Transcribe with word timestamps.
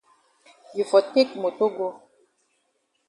You 0.75 0.83
for 0.89 1.01
take 1.13 1.35
moto 1.35 1.69
go. 1.77 1.87